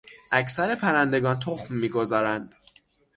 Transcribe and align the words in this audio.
اکثر 0.31 0.75
پرندگان 0.75 1.39
تخم 1.39 1.73
میگذارند. 1.73 2.55